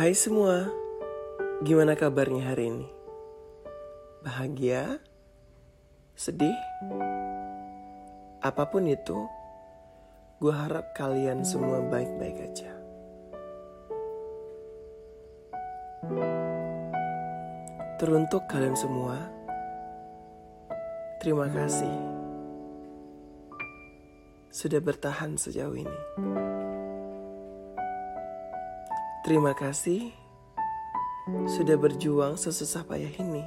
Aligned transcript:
Hai 0.00 0.16
semua, 0.16 0.64
gimana 1.60 1.92
kabarnya 1.92 2.48
hari 2.48 2.72
ini? 2.72 2.88
Bahagia? 4.24 4.96
Sedih? 6.16 6.56
Apa 8.40 8.64
pun 8.72 8.88
itu, 8.88 9.28
gue 10.40 10.54
harap 10.56 10.96
kalian 10.96 11.44
semua 11.44 11.84
baik-baik 11.84 12.32
aja. 12.48 12.72
Teruntuk 18.00 18.48
kalian 18.48 18.80
semua, 18.80 19.20
terima 21.20 21.44
kasih 21.52 21.92
sudah 24.48 24.80
bertahan 24.80 25.36
sejauh 25.36 25.76
ini. 25.76 26.00
Terima 29.30 29.54
kasih 29.54 30.10
sudah 31.46 31.78
berjuang 31.78 32.34
sesusah 32.34 32.82
payah 32.82 33.14
ini. 33.14 33.46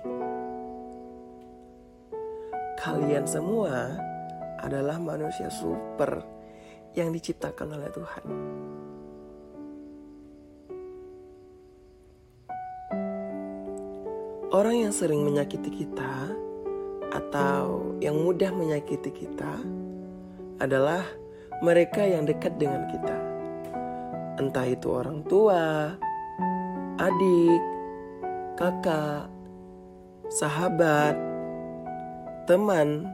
Kalian 2.79 3.27
semua 3.27 3.91
adalah 4.63 4.95
manusia 4.95 5.51
super 5.51 6.23
yang 6.95 7.11
diciptakan 7.11 7.75
oleh 7.75 7.91
Tuhan. 7.91 8.25
Orang 14.55 14.87
yang 14.87 14.95
sering 14.95 15.19
menyakiti 15.27 15.83
kita 15.83 16.31
atau 17.11 17.91
yang 17.99 18.23
mudah 18.23 18.55
menyakiti 18.55 19.11
kita 19.11 19.59
adalah 20.63 21.03
mereka 21.59 22.07
yang 22.07 22.23
dekat 22.23 22.55
dengan 22.55 22.87
kita. 22.87 23.22
Entah 24.33 24.65
itu 24.65 24.89
orang 24.89 25.21
tua, 25.29 25.93
adik, 26.97 27.61
kakak, 28.57 29.29
sahabat, 30.33 31.13
teman, 32.49 33.05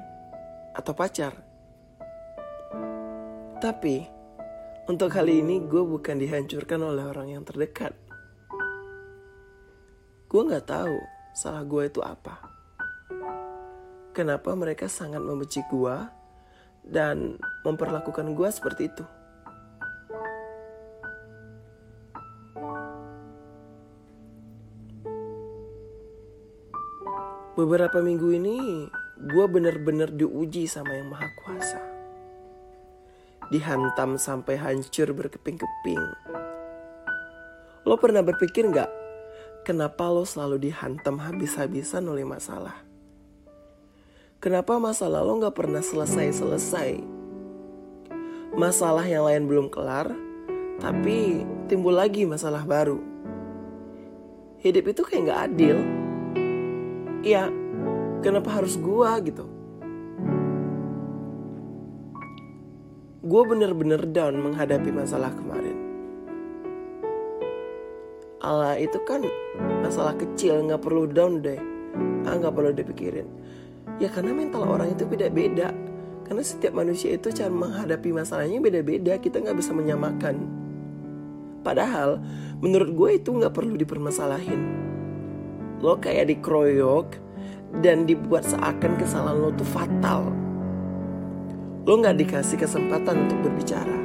atau 0.72 0.94
pacar. 0.96 1.36
Tapi, 3.60 4.08
untuk 4.88 5.12
kali 5.12 5.44
ini 5.44 5.60
gue 5.68 5.84
bukan 5.84 6.16
dihancurkan 6.16 6.80
oleh 6.80 7.04
orang 7.04 7.36
yang 7.36 7.44
terdekat. 7.44 7.92
Gue 10.32 10.42
gak 10.48 10.72
tahu 10.72 10.96
salah 11.36 11.68
gue 11.68 11.84
itu 11.92 12.00
apa. 12.00 12.40
Kenapa 14.16 14.56
mereka 14.56 14.88
sangat 14.88 15.20
membenci 15.20 15.60
gue 15.68 15.96
dan 16.88 17.36
memperlakukan 17.68 18.32
gue 18.32 18.50
seperti 18.50 18.88
itu. 18.88 19.06
Beberapa 27.60 28.00
minggu 28.00 28.40
ini 28.40 28.88
gue 29.20 29.46
bener-bener 29.52 30.08
diuji 30.16 30.64
sama 30.64 30.96
yang 30.96 31.12
maha 31.12 31.28
kuasa. 31.44 31.84
Dihantam 33.52 34.16
sampai 34.16 34.56
hancur 34.56 35.12
berkeping-keping. 35.12 36.00
Lo 37.84 38.00
pernah 38.00 38.24
berpikir 38.24 38.64
gak 38.72 38.88
kenapa 39.68 40.08
lo 40.08 40.24
selalu 40.24 40.72
dihantam 40.72 41.20
habis-habisan 41.20 42.08
oleh 42.08 42.24
masalah? 42.24 42.80
Kenapa 44.40 44.80
masalah 44.80 45.20
lo 45.20 45.44
gak 45.44 45.60
pernah 45.60 45.84
selesai-selesai? 45.84 46.96
Masalah 48.56 49.04
yang 49.04 49.28
lain 49.28 49.52
belum 49.52 49.68
kelar, 49.68 50.08
tapi 50.80 51.44
timbul 51.68 51.92
lagi 51.92 52.24
masalah 52.24 52.64
baru. 52.64 53.04
Hidup 54.64 54.96
itu 54.96 55.04
kayak 55.04 55.28
gak 55.28 55.42
adil. 55.52 56.08
Iya, 57.20 57.52
kenapa 58.24 58.64
harus 58.64 58.80
gua 58.80 59.20
gitu? 59.20 59.44
Gue 63.20 63.44
bener-bener 63.46 64.00
down 64.10 64.40
menghadapi 64.40 64.90
masalah 64.90 65.30
kemarin. 65.36 65.78
Allah 68.40 68.80
itu 68.80 68.96
kan 69.04 69.22
masalah 69.84 70.16
kecil, 70.16 70.64
gak 70.66 70.82
perlu 70.82 71.06
down 71.12 71.44
deh. 71.44 71.60
Ah, 72.24 72.40
gak 72.40 72.56
perlu 72.56 72.72
dipikirin 72.72 73.28
Ya 74.00 74.08
karena 74.08 74.32
mental 74.32 74.64
orang 74.64 74.96
itu 74.96 75.04
beda-beda. 75.04 75.76
Karena 76.24 76.44
setiap 76.46 76.78
manusia 76.78 77.12
itu 77.12 77.36
cara 77.36 77.52
menghadapi 77.52 78.16
masalahnya 78.16 78.64
beda-beda. 78.64 79.20
Kita 79.20 79.44
nggak 79.44 79.60
bisa 79.60 79.76
menyamakan. 79.76 80.48
Padahal 81.66 82.24
menurut 82.64 82.96
gue 82.96 83.10
itu 83.20 83.36
nggak 83.36 83.52
perlu 83.52 83.76
dipermasalahin. 83.76 84.89
Lo 85.80 85.96
kayak 85.96 86.28
dikeroyok 86.28 87.08
dan 87.80 88.04
dibuat 88.04 88.44
seakan 88.44 89.00
kesalahan 89.00 89.40
lo 89.40 89.50
tuh 89.56 89.70
fatal. 89.70 90.28
Lo 91.88 91.94
nggak 91.96 92.20
dikasih 92.20 92.60
kesempatan 92.60 93.30
untuk 93.30 93.48
berbicara. 93.48 94.00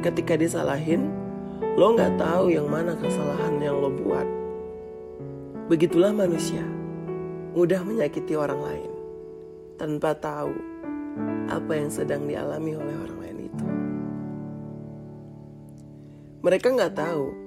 Ketika 0.00 0.40
disalahin, 0.40 1.12
lo 1.76 1.92
nggak 1.92 2.16
tahu 2.16 2.48
yang 2.54 2.68
mana 2.70 2.96
kesalahan 2.96 3.60
yang 3.60 3.76
lo 3.76 3.92
buat. 3.92 4.28
Begitulah 5.68 6.12
manusia 6.16 6.64
mudah 7.52 7.84
menyakiti 7.84 8.34
orang 8.34 8.60
lain 8.60 8.90
tanpa 9.76 10.16
tahu 10.16 10.52
apa 11.52 11.72
yang 11.76 11.90
sedang 11.92 12.26
dialami 12.26 12.72
oleh 12.74 12.94
orang 12.98 13.18
lain 13.20 13.38
itu. 13.48 13.66
Mereka 16.44 16.72
nggak 16.72 16.96
tahu 16.96 17.43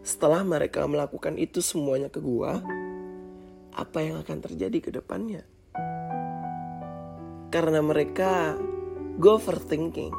setelah 0.00 0.44
mereka 0.44 0.84
melakukan 0.84 1.36
itu 1.36 1.64
semuanya 1.64 2.12
ke 2.12 2.20
gua, 2.20 2.60
apa 3.74 3.98
yang 4.00 4.20
akan 4.20 4.38
terjadi 4.44 4.78
ke 4.78 4.90
depannya. 4.92 5.44
Karena 7.50 7.82
mereka 7.82 8.54
go 9.18 9.36
overthinking 9.36 10.14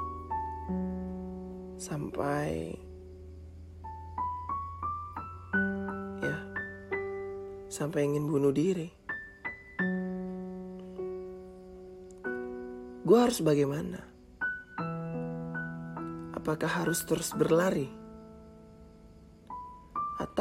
sampai 1.79 2.77
ya 6.21 6.37
sampai 7.71 8.05
ingin 8.05 8.27
bunuh 8.29 8.51
diri. 8.51 9.01
gue 13.11 13.19
harus 13.19 13.43
bagaimana? 13.43 13.99
Apakah 16.31 16.71
harus 16.79 17.03
terus 17.03 17.35
berlari? 17.35 18.00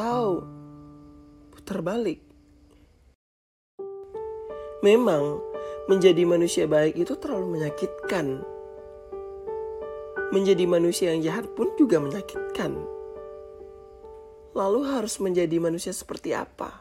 Atau 0.00 0.49
putar 1.53 1.84
balik? 1.84 2.25
Memang 4.81 5.44
menjadi 5.93 6.25
manusia 6.25 6.65
baik 6.65 6.97
itu 6.97 7.21
terlalu 7.21 7.61
menyakitkan. 7.61 8.41
Menjadi 10.33 10.65
manusia 10.65 11.12
yang 11.12 11.21
jahat 11.21 11.53
pun 11.53 11.77
juga 11.77 12.00
menyakitkan. 12.00 12.81
Lalu 14.56 14.81
harus 14.89 15.21
menjadi 15.21 15.60
manusia 15.60 15.93
seperti 15.93 16.33
apa? 16.33 16.81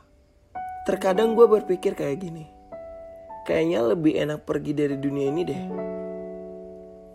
Terkadang 0.88 1.36
gue 1.36 1.44
berpikir 1.44 2.00
kayak 2.00 2.24
gini 2.24 2.48
Kayaknya 3.44 3.80
lebih 3.84 4.14
enak 4.16 4.48
pergi 4.48 4.72
dari 4.72 4.96
dunia 4.96 5.28
ini 5.28 5.42
deh. 5.44 5.64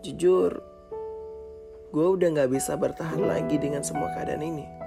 Jujur, 0.05 0.53
gue 1.89 2.07
udah 2.13 2.29
gak 2.29 2.53
bisa 2.53 2.77
bertahan 2.77 3.25
lagi 3.25 3.57
dengan 3.57 3.81
semua 3.81 4.13
keadaan 4.13 4.45
ini. 4.45 4.84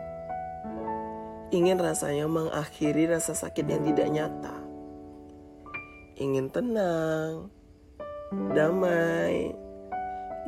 Ingin 1.49 1.81
rasanya 1.81 2.29
mengakhiri 2.29 3.09
rasa 3.09 3.33
sakit 3.33 3.65
yang 3.65 3.81
tidak 3.81 4.09
nyata. 4.13 4.57
Ingin 6.21 6.53
tenang, 6.53 7.49
damai, 8.53 9.57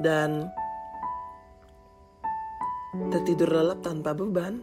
dan 0.05 0.53
tertidur 3.09 3.49
lelap 3.49 3.81
tanpa 3.81 4.13
beban. 4.13 4.61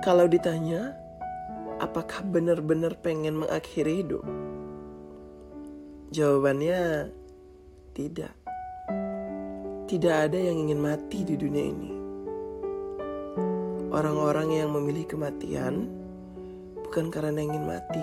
Kalau 0.00 0.28
ditanya, 0.28 0.96
apakah 1.80 2.24
benar-benar 2.28 2.96
pengen 3.00 3.40
mengakhiri 3.40 4.04
hidup? 4.04 4.24
Jawabannya 6.12 7.08
tidak. 7.96 8.43
Tidak 9.94 10.10
ada 10.10 10.34
yang 10.34 10.66
ingin 10.66 10.82
mati 10.82 11.22
di 11.22 11.38
dunia 11.38 11.70
ini. 11.70 11.94
Orang-orang 13.94 14.50
yang 14.50 14.74
memilih 14.74 15.06
kematian 15.06 15.86
bukan 16.82 17.14
karena 17.14 17.38
ingin 17.38 17.62
mati, 17.62 18.02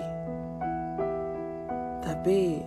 tapi 2.00 2.64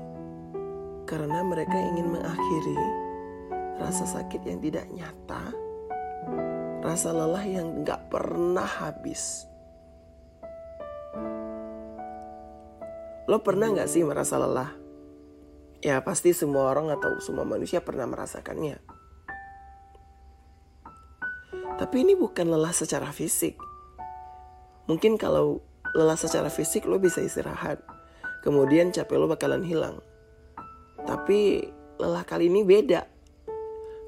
karena 1.09 1.41
mereka 1.41 1.73
ingin 1.73 2.13
mengakhiri 2.13 2.77
rasa 3.81 4.05
sakit 4.05 4.45
yang 4.45 4.61
tidak 4.61 4.85
nyata, 4.93 5.49
rasa 6.85 7.09
lelah 7.09 7.45
yang 7.49 7.81
gak 7.81 8.05
pernah 8.13 8.69
habis 8.69 9.49
Lo 13.25 13.41
pernah 13.41 13.73
gak 13.73 13.89
sih 13.89 14.05
merasa 14.05 14.37
lelah? 14.37 14.69
Ya 15.81 15.97
pasti 16.05 16.29
semua 16.29 16.69
orang 16.69 16.93
atau 16.93 17.17
semua 17.17 17.41
manusia 17.41 17.81
pernah 17.81 18.05
merasakannya. 18.05 18.94
Tapi 21.75 22.07
ini 22.07 22.15
bukan 22.15 22.47
lelah 22.47 22.71
secara 22.71 23.11
fisik. 23.11 23.59
Mungkin 24.87 25.19
kalau 25.19 25.59
lelah 25.91 26.15
secara 26.15 26.47
fisik 26.47 26.87
lo 26.87 26.95
bisa 27.03 27.19
istirahat. 27.19 27.83
Kemudian 28.47 28.95
capek 28.95 29.19
lo 29.19 29.27
bakalan 29.27 29.59
hilang. 29.59 29.99
Tapi 31.03 31.67
lelah 31.99 32.23
kali 32.23 32.47
ini 32.47 32.63
beda. 32.63 33.03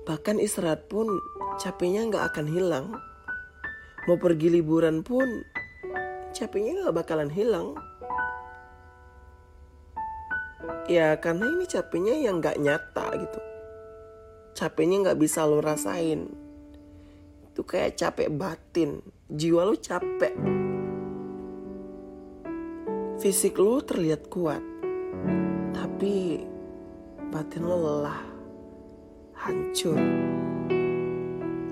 Bahkan 0.07 0.39
istirahat 0.39 0.87
pun 0.87 1.11
capeknya 1.59 2.07
nggak 2.07 2.23
akan 2.31 2.47
hilang. 2.47 2.87
Mau 4.07 4.15
pergi 4.15 4.47
liburan 4.47 5.03
pun 5.03 5.27
capeknya 6.31 6.87
nggak 6.87 6.95
bakalan 7.03 7.27
hilang. 7.27 7.75
Ya 10.87 11.19
karena 11.19 11.51
ini 11.51 11.67
capeknya 11.67 12.15
yang 12.15 12.39
nggak 12.39 12.63
nyata 12.63 13.11
gitu. 13.19 13.39
Capeknya 14.55 15.03
nggak 15.03 15.19
bisa 15.19 15.43
lo 15.43 15.59
rasain. 15.59 16.46
Itu 17.57 17.65
kayak 17.65 17.97
capek 17.97 18.29
batin. 18.37 19.01
Jiwa 19.33 19.65
lo 19.65 19.73
capek. 19.81 20.29
Fisik 23.17 23.57
lo 23.57 23.81
terlihat 23.81 24.29
kuat. 24.29 24.61
Tapi 25.73 26.45
batin 27.33 27.65
lo 27.65 27.81
lelah, 27.81 28.21
hancur. 29.41 29.97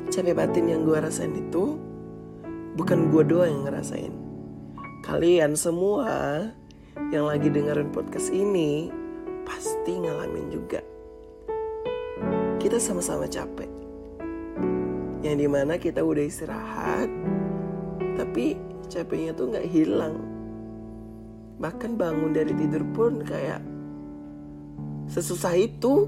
Capek 0.09 0.33
batin 0.33 0.73
yang 0.73 0.89
gue 0.89 0.97
rasain 0.97 1.37
itu 1.37 1.77
bukan 2.73 3.13
gue 3.13 3.21
doang 3.21 3.53
yang 3.53 3.63
ngerasain. 3.69 4.13
Kalian 5.05 5.53
semua 5.53 6.49
yang 7.13 7.29
lagi 7.29 7.53
dengerin 7.53 7.93
podcast 7.93 8.33
ini 8.33 8.89
pasti 9.45 10.01
ngalamin 10.01 10.49
juga. 10.49 10.81
Kita 12.57 12.81
sama-sama 12.81 13.29
capek. 13.29 13.75
Yang 15.35 15.51
di 15.51 15.51
mana 15.51 15.75
kita 15.75 15.99
udah 15.99 16.23
istirahat, 16.23 17.11
tapi 18.15 18.55
capeknya 18.87 19.35
tuh 19.35 19.51
nggak 19.51 19.67
hilang. 19.67 20.15
Bahkan 21.59 21.99
bangun 21.99 22.31
dari 22.31 22.55
tidur 22.55 22.87
pun 22.95 23.19
kayak 23.19 23.59
sesusah 25.11 25.59
itu. 25.59 26.07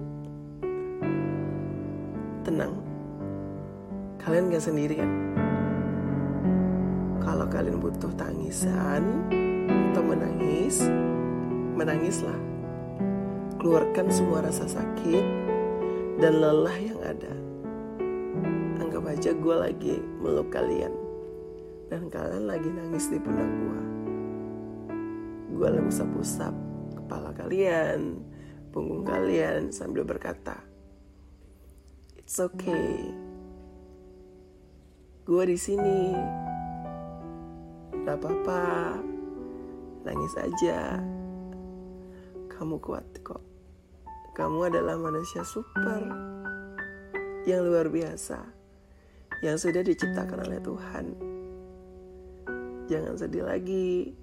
Tenang. 2.47 2.71
Kalian 4.23 4.47
gak 4.47 4.63
sendirian 4.63 5.11
kalau 7.19 7.51
kalian 7.51 7.83
butuh 7.83 8.15
tangisan 8.15 9.27
atau 9.91 10.07
menangis 10.07 10.87
menangislah. 11.75 12.39
Keluarkan 13.59 14.07
semua 14.07 14.47
rasa 14.47 14.71
sakit 14.71 15.25
dan 16.15 16.39
lelah 16.39 16.79
yang 16.79 17.03
ada 17.03 17.46
anggap 19.07 19.23
aja 19.23 19.31
gue 19.39 19.55
lagi 19.55 19.95
meluk 20.19 20.51
kalian 20.51 20.91
dan 21.87 22.11
kalian 22.11 22.43
lagi 22.43 22.67
nangis 22.67 23.07
di 23.07 23.15
pundak 23.23 23.47
gue 23.47 23.81
gue 25.55 25.67
lagi 25.71 25.87
usap-usap 25.87 26.51
kepala 26.91 27.31
kalian 27.31 28.19
punggung 28.75 29.07
kalian 29.07 29.71
sambil 29.71 30.03
berkata, 30.03 30.59
"It's 32.19 32.35
okay. 32.35 33.15
Gue 35.23 35.43
di 35.47 35.55
sini. 35.55 36.11
Gak 38.03 38.19
apa-apa. 38.19 38.99
Nangis 40.03 40.35
aja. 40.35 40.99
Kamu 42.51 42.75
kuat 42.83 43.07
kok. 43.23 43.39
Kamu 44.35 44.67
adalah 44.67 44.99
manusia 44.99 45.47
super 45.47 46.03
yang 47.47 47.63
luar 47.63 47.87
biasa 47.87 48.56
yang 49.45 49.57
sudah 49.59 49.85
diciptakan 49.85 50.47
oleh 50.47 50.59
Tuhan. 50.61 51.05
Jangan 52.87 53.13
sedih 53.19 53.45
lagi. 53.45 54.15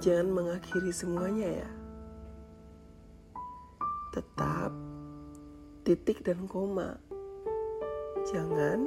Jangan 0.00 0.28
mengakhiri 0.32 0.90
semuanya 0.90 1.48
ya 1.64 1.70
tetap 4.10 4.74
titik 5.86 6.26
dan 6.26 6.50
koma. 6.50 6.98
Jangan 8.26 8.84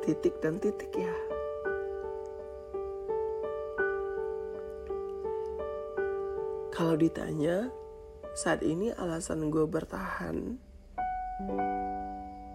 titik 0.00 0.40
dan 0.40 0.56
titik 0.58 0.90
ya. 0.96 1.12
Kalau 6.72 6.96
ditanya, 6.96 7.68
saat 8.32 8.64
ini 8.64 8.88
alasan 8.96 9.52
gue 9.52 9.68
bertahan, 9.68 10.56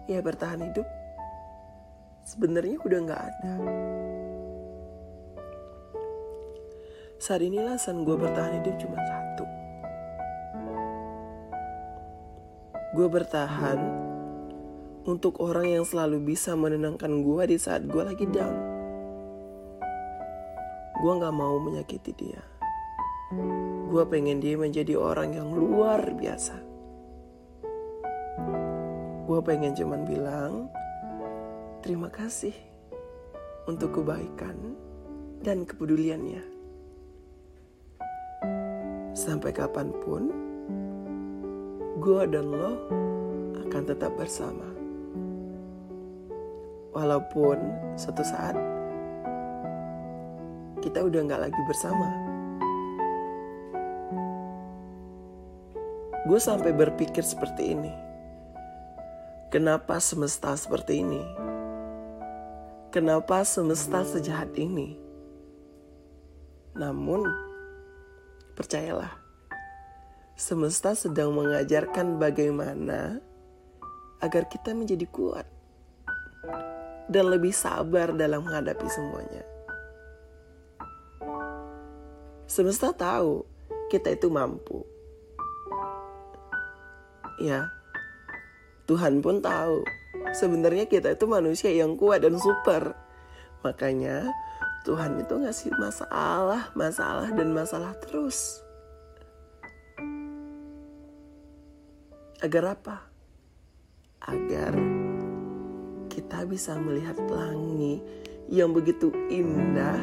ya 0.06 0.22
bertahan 0.22 0.62
hidup, 0.62 0.86
sebenarnya 2.26 2.78
udah 2.82 2.98
nggak 3.06 3.22
ada. 3.22 3.52
Saat 7.16 7.42
ini 7.42 7.58
alasan 7.58 8.04
gue 8.06 8.14
bertahan 8.14 8.62
hidup 8.62 8.76
cuma 8.76 8.98
satu. 9.02 9.44
Gue 12.96 13.08
bertahan 13.12 13.80
untuk 15.06 15.38
orang 15.38 15.70
yang 15.70 15.84
selalu 15.86 16.34
bisa 16.34 16.58
menenangkan 16.58 17.22
gue 17.22 17.42
di 17.46 17.56
saat 17.56 17.86
gue 17.86 18.02
lagi 18.02 18.26
down. 18.28 18.56
Gue 20.96 21.12
gak 21.20 21.36
mau 21.36 21.60
menyakiti 21.60 22.12
dia. 22.16 22.42
Gue 23.86 24.02
pengen 24.08 24.40
dia 24.42 24.56
menjadi 24.58 24.96
orang 24.96 25.36
yang 25.36 25.52
luar 25.52 26.02
biasa. 26.16 26.75
Gue 29.26 29.42
pengen 29.42 29.74
cuman 29.74 30.06
bilang, 30.06 30.70
terima 31.82 32.06
kasih 32.06 32.54
untuk 33.66 33.98
kebaikan 33.98 34.54
dan 35.42 35.66
kepeduliannya. 35.66 36.46
Sampai 39.18 39.50
kapan 39.50 39.90
pun, 39.98 40.30
gue 41.98 42.22
dan 42.30 42.54
lo 42.54 42.86
akan 43.66 43.82
tetap 43.82 44.14
bersama. 44.14 44.70
Walaupun 46.94 47.58
suatu 47.98 48.22
saat 48.22 48.54
kita 50.86 51.02
udah 51.02 51.26
gak 51.26 51.50
lagi 51.50 51.60
bersama. 51.66 52.08
Gue 56.30 56.38
sampai 56.38 56.70
berpikir 56.70 57.26
seperti 57.26 57.74
ini. 57.74 58.05
Kenapa 59.56 59.96
semesta 60.04 60.52
seperti 60.52 61.00
ini? 61.00 61.24
Kenapa 62.92 63.40
semesta 63.40 64.04
sejahat 64.04 64.52
ini? 64.52 65.00
Namun, 66.76 67.24
percayalah, 68.52 69.16
semesta 70.36 70.92
sedang 70.92 71.32
mengajarkan 71.32 72.20
bagaimana 72.20 73.24
agar 74.20 74.44
kita 74.44 74.76
menjadi 74.76 75.08
kuat 75.08 75.48
dan 77.08 77.24
lebih 77.32 77.56
sabar 77.56 78.12
dalam 78.12 78.44
menghadapi 78.44 78.88
semuanya. 78.92 79.40
Semesta 82.44 82.92
tahu 82.92 83.40
kita 83.88 84.20
itu 84.20 84.28
mampu. 84.28 84.84
Ya, 87.40 87.72
Tuhan 88.86 89.18
pun 89.18 89.42
tahu 89.42 89.82
sebenarnya 90.30 90.86
kita 90.86 91.14
itu 91.14 91.26
manusia 91.26 91.74
yang 91.74 91.98
kuat 91.98 92.22
dan 92.22 92.38
super. 92.38 92.94
Makanya 93.66 94.30
Tuhan 94.86 95.18
itu 95.18 95.34
ngasih 95.34 95.74
masalah, 95.74 96.70
masalah 96.78 97.28
dan 97.34 97.50
masalah 97.50 97.92
terus. 98.06 98.62
Agar 102.38 102.78
apa? 102.78 103.02
Agar 104.22 104.76
kita 106.06 106.46
bisa 106.46 106.78
melihat 106.78 107.18
pelangi 107.26 107.98
yang 108.46 108.70
begitu 108.70 109.10
indah 109.26 109.98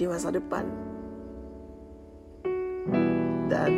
di 0.00 0.08
masa 0.08 0.32
depan. 0.32 0.64
Dan 3.52 3.72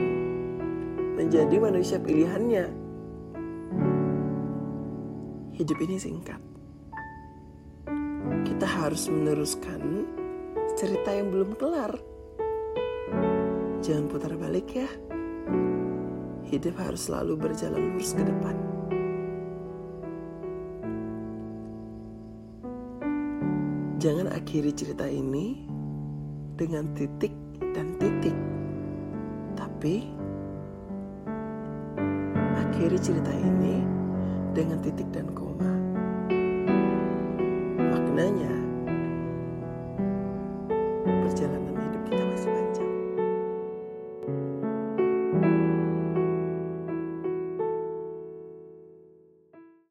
menjadi 1.18 1.58
manusia 1.58 1.98
pilihannya. 1.98 2.83
Hidup 5.54 5.78
ini 5.82 5.96
singkat. 5.98 6.42
Kita 8.42 8.66
harus 8.66 9.06
meneruskan 9.06 10.06
cerita 10.74 11.14
yang 11.14 11.30
belum 11.30 11.54
kelar. 11.54 11.94
Jangan 13.84 14.08
putar 14.10 14.34
balik 14.34 14.68
ya 14.74 14.88
hidup 16.54 16.78
harus 16.78 17.10
selalu 17.10 17.34
berjalan 17.34 17.82
lurus 17.92 18.14
ke 18.14 18.22
depan. 18.22 18.56
Jangan 23.98 24.30
akhiri 24.30 24.70
cerita 24.70 25.08
ini 25.10 25.66
dengan 26.54 26.92
titik 26.94 27.34
dan 27.74 27.98
titik, 27.98 28.36
tapi 29.58 30.06
akhiri 32.54 32.98
cerita 33.00 33.32
ini 33.32 33.82
dengan 34.54 34.78
titik 34.84 35.08
dan 35.10 35.26
koma. 35.34 35.43
sebenarnya 38.14 38.53